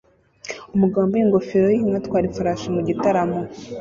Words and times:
Umugabo 0.75 1.01
wambaye 1.03 1.23
ingofero 1.23 1.67
yinka 1.71 1.97
atwara 2.01 2.25
ifarashi 2.27 2.67
mu 2.75 2.81
gitaramo 2.87 3.39